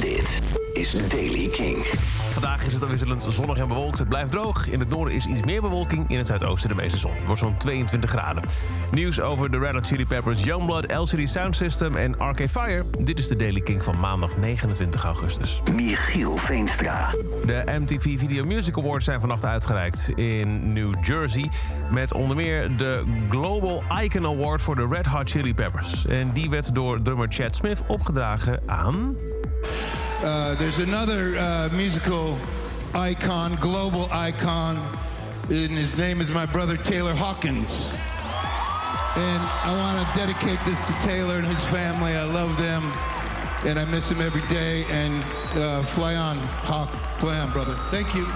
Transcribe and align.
Dit 0.00 0.40
is 0.72 1.08
Daily 1.08 1.48
King. 1.48 1.76
Vandaag 2.32 2.66
is 2.66 2.72
het 2.72 2.82
afwisselend 2.82 3.26
zonnig 3.28 3.58
en 3.58 3.68
bewolkt. 3.68 3.98
Het 3.98 4.08
blijft 4.08 4.30
droog. 4.30 4.68
In 4.68 4.80
het 4.80 4.88
noorden 4.88 5.14
is 5.14 5.26
iets 5.26 5.40
meer 5.44 5.60
bewolking. 5.60 6.10
In 6.10 6.18
het 6.18 6.26
zuidoosten 6.26 6.68
de 6.68 6.74
meeste 6.74 6.98
zon. 6.98 7.12
Het 7.14 7.26
wordt 7.26 7.40
zo'n 7.40 7.56
22 7.56 8.10
graden. 8.10 8.42
Nieuws 8.90 9.20
over 9.20 9.50
de 9.50 9.58
Red 9.58 9.72
Hot 9.72 9.86
Chili 9.86 10.06
Peppers, 10.06 10.44
Youngblood, 10.44 10.92
LCD 10.92 11.28
Sound 11.28 11.56
System 11.56 11.96
en 11.96 12.18
Arcade 12.18 12.48
Fire. 12.48 12.84
Dit 12.98 13.18
is 13.18 13.28
de 13.28 13.36
Daily 13.36 13.60
King 13.60 13.84
van 13.84 14.00
maandag 14.00 14.36
29 14.36 15.04
augustus. 15.04 15.62
Michiel 15.74 16.36
Veenstra. 16.36 17.14
De 17.44 17.62
MTV 17.66 18.18
Video 18.18 18.44
Music 18.44 18.78
Awards 18.78 19.04
zijn 19.04 19.20
vannacht 19.20 19.44
uitgereikt 19.44 20.10
in 20.14 20.72
New 20.72 20.94
Jersey. 21.02 21.50
Met 21.90 22.12
onder 22.12 22.36
meer 22.36 22.76
de 22.76 23.04
Global 23.28 23.82
Icon 24.02 24.26
Award 24.26 24.62
voor 24.62 24.76
de 24.76 24.86
Red 24.90 25.06
Hot 25.06 25.30
Chili 25.30 25.54
Peppers. 25.54 26.06
En 26.06 26.32
die 26.32 26.50
werd 26.50 26.74
door 26.74 27.02
drummer 27.02 27.26
Chad 27.30 27.56
Smith 27.56 27.82
opgedragen 27.86 28.60
aan... 28.66 29.16
Uh, 29.64 30.54
there's 30.56 30.78
another 30.78 31.38
uh, 31.38 31.68
musical 31.72 32.38
icon, 32.94 33.56
global 33.56 34.08
icon, 34.10 34.76
and 35.50 35.70
his 35.70 35.96
name 35.96 36.20
is 36.20 36.30
my 36.30 36.46
brother 36.46 36.76
Taylor 36.76 37.14
Hawkins. 37.14 37.90
And 39.16 39.42
I 39.64 39.74
want 39.74 40.06
to 40.06 40.18
dedicate 40.18 40.60
this 40.64 40.78
to 40.86 40.92
Taylor 41.06 41.36
and 41.36 41.46
his 41.46 41.64
family. 41.64 42.12
I 42.12 42.24
love 42.24 42.56
them, 42.58 42.82
and 43.66 43.78
I 43.78 43.84
miss 43.86 44.10
him 44.10 44.20
every 44.20 44.46
day. 44.48 44.84
And 44.90 45.24
uh, 45.54 45.82
fly 45.82 46.14
on, 46.14 46.38
Hawk, 46.38 46.90
fly 47.18 47.38
on, 47.38 47.50
brother. 47.50 47.78
Thank 47.90 48.14
you. 48.14 48.26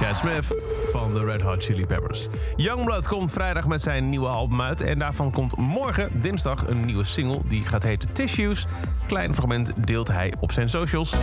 Chad 0.00 0.16
Smith 0.16 0.54
van 0.84 1.14
de 1.14 1.24
Red 1.24 1.42
Hot 1.42 1.64
Chili 1.64 1.86
Peppers. 1.86 2.26
Youngblood 2.56 3.08
komt 3.08 3.32
vrijdag 3.32 3.66
met 3.66 3.82
zijn 3.82 4.08
nieuwe 4.08 4.26
album 4.28 4.62
uit. 4.62 4.80
En 4.80 4.98
daarvan 4.98 5.30
komt 5.30 5.56
morgen, 5.56 6.20
dinsdag, 6.20 6.66
een 6.66 6.84
nieuwe 6.84 7.04
single. 7.04 7.40
Die 7.44 7.62
gaat 7.62 7.82
heten 7.82 8.12
Tissues. 8.12 8.66
Klein 9.06 9.34
fragment 9.34 9.86
deelt 9.86 10.08
hij 10.08 10.32
op 10.40 10.52
zijn 10.52 10.68
socials. 10.68 11.14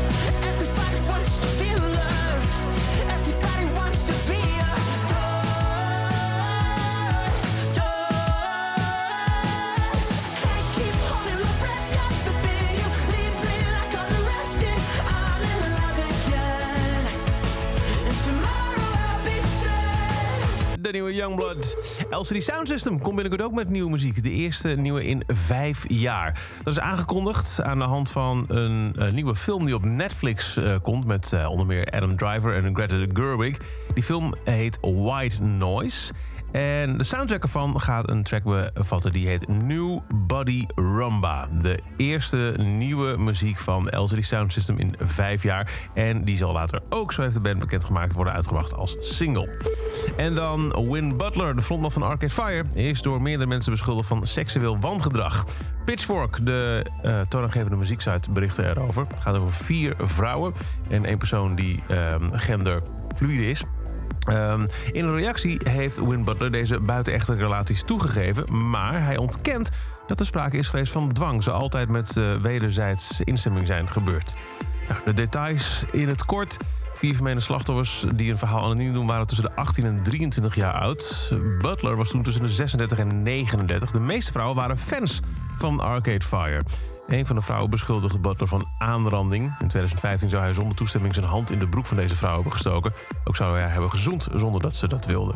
De 20.85 20.91
nieuwe 20.91 21.13
Youngblood. 21.13 21.95
LCD 22.09 22.43
Sound 22.43 22.67
System 22.67 22.99
komt 23.01 23.15
binnenkort 23.15 23.41
ook 23.41 23.53
met 23.53 23.69
nieuwe 23.69 23.89
muziek. 23.89 24.23
De 24.23 24.29
eerste 24.31 24.67
nieuwe 24.67 25.05
in 25.05 25.23
vijf 25.27 25.85
jaar. 25.87 26.41
Dat 26.63 26.73
is 26.73 26.79
aangekondigd 26.79 27.61
aan 27.61 27.77
de 27.77 27.83
hand 27.83 28.11
van 28.11 28.45
een, 28.47 28.95
eh, 28.97 29.11
nieuwe 29.11 29.35
film 29.35 29.65
die 29.65 29.75
op 29.75 29.85
Netflix 29.85 30.57
eh, 30.57 30.75
komt... 30.81 31.05
met 31.05 31.33
eh, 31.33 31.49
onder 31.49 31.65
meer 31.65 31.85
Adam 31.91 32.17
Driver 32.17 32.63
en 32.63 32.75
Greta 32.75 33.05
Gerwig. 33.13 33.57
Die 33.93 34.03
film 34.03 34.33
heet 34.43 34.77
White 34.81 35.43
Noise... 35.43 36.13
En 36.55 36.97
de 36.97 37.03
soundtrack 37.03 37.43
ervan 37.43 37.81
gaat 37.81 38.09
een 38.09 38.23
track 38.23 38.43
bevatten 38.73 39.11
die 39.11 39.27
heet 39.27 39.47
New 39.47 39.99
Body 40.13 40.65
Rumba. 40.75 41.47
De 41.61 41.79
eerste 41.97 42.55
nieuwe 42.57 43.17
muziek 43.17 43.57
van 43.57 43.87
LCD 43.89 44.25
Sound 44.25 44.53
System 44.53 44.77
in 44.77 44.95
vijf 44.99 45.43
jaar. 45.43 45.71
En 45.93 46.23
die 46.23 46.37
zal 46.37 46.53
later 46.53 46.81
ook, 46.89 47.13
zo 47.13 47.21
heeft 47.21 47.33
de 47.33 47.39
band 47.39 47.59
bekendgemaakt, 47.59 48.13
worden 48.13 48.33
uitgebracht 48.33 48.73
als 48.73 48.95
single. 48.99 49.49
En 50.17 50.35
dan 50.35 50.89
Win 50.89 51.17
Butler, 51.17 51.55
de 51.55 51.61
frontman 51.61 51.91
van 51.91 52.03
Arcade 52.03 52.33
Fire... 52.33 52.63
is 52.73 53.01
door 53.01 53.21
meerdere 53.21 53.49
mensen 53.49 53.71
beschuldigd 53.71 54.07
van 54.07 54.27
seksueel 54.27 54.79
wangedrag. 54.79 55.45
Pitchfork, 55.85 56.45
de 56.45 56.85
eh 57.01 57.21
toonaangevende 57.21 57.75
muzieksite, 57.75 58.31
berichten 58.31 58.69
erover. 58.69 59.07
Het 59.07 59.19
gaat 59.19 59.37
over 59.37 59.53
vier 59.53 59.95
vrouwen 59.99 60.53
en 60.89 61.05
één 61.05 61.17
persoon 61.17 61.55
die 61.55 61.83
ehm 61.87 62.31
genderfluide 62.31 63.49
is... 63.49 63.63
Ehm, 64.25 64.65
in 64.91 65.05
een 65.05 65.15
reactie 65.15 65.59
heeft 65.69 66.05
Win 66.05 66.23
Butler 66.23 66.51
deze 66.51 66.79
buitenechte 66.79 67.35
relaties 67.35 67.83
toegegeven... 67.83 68.69
maar 68.69 69.03
hij 69.03 69.17
ontkent 69.17 69.71
dat 70.07 70.19
er 70.19 70.25
sprake 70.25 70.57
is 70.57 70.67
geweest 70.67 70.91
van 70.91 71.13
dwang... 71.13 71.43
zo 71.43 71.51
altijd 71.51 71.89
met 71.89 72.17
eh, 72.17 72.35
wederzijds 72.35 73.21
instemming 73.21 73.67
zijn 73.67 73.89
gebeurd. 73.89 74.33
Nou, 74.89 74.99
de 75.05 75.13
details 75.13 75.83
in 75.91 76.07
het 76.07 76.25
kort. 76.25 76.57
Vier 76.93 77.13
vermeende 77.13 77.41
slachtoffers 77.41 78.05
die 78.15 78.31
een 78.31 78.37
verhaal 78.37 78.63
anoniem 78.63 78.93
doen... 78.93 79.07
waren 79.07 79.27
tussen 79.27 79.45
de 79.45 79.55
18 79.55 79.85
en 79.85 80.03
23 80.03 80.55
jaar 80.55 80.73
oud. 80.73 81.33
Butler 81.61 81.95
was 81.95 82.09
toen 82.09 82.23
tussen 82.23 82.43
de 82.43 82.49
36 82.49 82.97
en 82.97 83.23
39. 83.23 83.91
De 83.91 83.99
meeste 83.99 84.31
vrouwen 84.31 84.55
waren 84.55 84.77
fans 84.77 85.21
van 85.57 85.79
Arcade 85.79 86.25
Fire. 86.25 86.61
Een 87.07 87.25
van 87.25 87.35
de 87.35 87.41
vrouwen 87.41 87.69
beschuldigde 87.69 88.19
Butler 88.19 88.47
van 88.47 88.65
aanranding. 88.77 89.43
In 89.43 89.67
2015 89.67 90.29
zou 90.29 90.43
hij 90.43 90.53
zonder 90.53 90.75
toestemming 90.75 91.13
zijn 91.13 91.25
hand 91.25 91.51
in 91.51 91.59
de 91.59 91.67
broek 91.67 91.85
van 91.85 91.97
deze 91.97 92.15
vrouw 92.15 92.33
hebben 92.33 92.51
gestoken. 92.51 92.93
Ook 93.23 93.35
zou 93.35 93.51
hij 93.51 93.61
haar 93.61 93.71
hebben 93.71 93.91
gezoend 93.91 94.27
zonder 94.33 94.61
dat 94.61 94.75
ze 94.75 94.87
dat 94.87 95.05
wilde. 95.05 95.33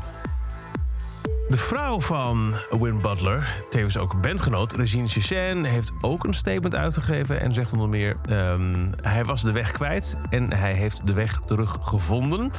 De 1.50 1.58
vrouw 1.58 2.00
van 2.00 2.54
Win 2.80 3.02
Butler, 3.02 3.56
tevens 3.70 3.98
ook 3.98 4.22
bandgenoot, 4.22 4.74
Regine 4.74 5.08
Chassain, 5.08 5.64
heeft 5.64 5.92
ook 6.02 6.24
een 6.24 6.34
statement 6.34 6.76
uitgegeven 6.76 7.42
en 7.42 7.54
zegt 7.54 7.74
onder 7.74 7.90
meer: 7.90 8.18
ehm, 8.26 8.88
hij 9.02 9.26
was 9.26 9.42
de 9.42 9.52
weg 9.52 9.72
kwijt 9.72 10.18
en 10.30 10.54
hij 10.54 10.74
heeft 10.74 11.08
de 11.08 11.14
weg 11.14 11.40
teruggevonden. 11.46 12.52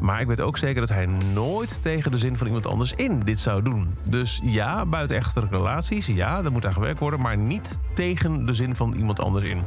Maar 0.00 0.20
ik 0.20 0.26
weet 0.26 0.40
ook 0.40 0.58
zeker 0.58 0.80
dat 0.80 0.88
hij 0.88 1.06
nooit 1.32 1.82
tegen 1.82 2.10
de 2.10 2.18
zin 2.18 2.36
van 2.36 2.46
iemand 2.46 2.66
anders 2.66 2.92
in 2.92 3.20
dit 3.20 3.38
zou 3.38 3.62
doen. 3.62 3.94
Dus 4.08 4.40
ja, 4.42 4.86
buitenechtelijke 4.86 5.56
relaties, 5.56 6.06
ja, 6.06 6.42
daar 6.42 6.52
moet 6.52 6.66
aan 6.66 6.72
gewerkt 6.72 6.98
worden, 6.98 7.20
maar 7.20 7.36
niet 7.36 7.78
tegen 7.94 8.46
de 8.46 8.54
zin 8.54 8.76
van 8.76 8.92
iemand 8.92 9.20
anders 9.20 9.44
in. 9.44 9.62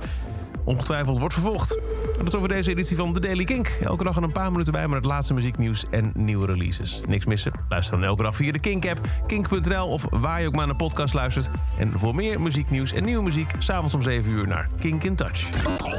Ongetwijfeld 0.68 1.18
wordt 1.18 1.34
vervolgd. 1.34 1.80
Dat 2.18 2.28
is 2.28 2.36
over 2.36 2.48
deze 2.50 2.72
editie 2.72 2.98
van 2.98 3.14
The 3.14 3.20
Daily 3.20 3.44
Kink. 3.44 3.68
Elke 3.68 4.04
dag 4.04 4.16
een 4.16 4.32
paar 4.32 4.52
minuten 4.52 4.74
bij 4.74 4.88
met 4.88 4.96
het 4.96 5.06
laatste 5.06 5.34
muzieknieuws 5.34 5.86
en 5.90 6.12
nieuwe 6.16 6.46
releases. 6.46 7.02
Niks 7.08 7.26
missen? 7.26 7.52
Luister 7.70 8.00
dan 8.00 8.08
elke 8.08 8.24
dag 8.24 8.36
via 8.36 8.52
de 8.52 8.60
Kink-app, 8.60 9.00
kink.nl 9.28 9.88
of 9.88 10.06
waar 10.10 10.42
je 10.42 10.48
ook 10.48 10.56
maar 10.56 10.66
naar 10.66 10.76
podcast 10.76 11.14
luistert. 11.14 11.50
En 11.78 11.92
voor 11.96 12.16
meer 12.16 12.42
muzieknieuws 12.42 12.94
en 12.94 13.04
nieuwe 13.04 13.24
muziek, 13.24 13.52
s'avonds 13.58 13.96
om 13.96 14.02
7 14.02 14.32
uur 14.32 14.48
naar 14.48 14.70
Kink 14.80 15.04
in 15.04 15.16
Touch. 15.16 15.50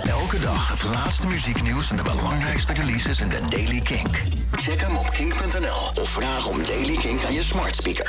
Elke 0.02 0.40
dag 0.40 0.68
het 0.68 0.84
laatste 0.84 1.26
muzieknieuws 1.26 1.90
en 1.90 1.96
de 1.96 2.02
belangrijkste 2.02 2.72
releases 2.72 3.20
in 3.20 3.28
de 3.28 3.40
Daily 3.48 3.80
Kink. 3.80 4.22
Check 4.52 4.80
hem 4.80 4.96
op 4.96 5.10
kink.nl 5.10 6.02
of 6.02 6.08
vraag 6.08 6.46
om 6.48 6.56
Daily 6.64 6.96
Kink 6.96 7.24
aan 7.24 7.32
je 7.32 7.42
smart 7.42 7.76
speaker. 7.76 8.06